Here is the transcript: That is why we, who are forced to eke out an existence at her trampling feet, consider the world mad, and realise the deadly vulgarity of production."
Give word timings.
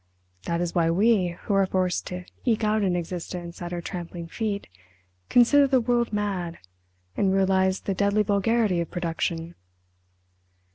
That 0.47 0.61
is 0.61 0.73
why 0.73 0.89
we, 0.89 1.37
who 1.43 1.53
are 1.53 1.67
forced 1.67 2.07
to 2.07 2.25
eke 2.43 2.63
out 2.63 2.81
an 2.81 2.95
existence 2.95 3.61
at 3.61 3.71
her 3.71 3.81
trampling 3.81 4.25
feet, 4.27 4.65
consider 5.29 5.67
the 5.67 5.79
world 5.79 6.11
mad, 6.11 6.57
and 7.15 7.31
realise 7.31 7.81
the 7.81 7.93
deadly 7.93 8.23
vulgarity 8.23 8.81
of 8.81 8.89
production." 8.89 9.53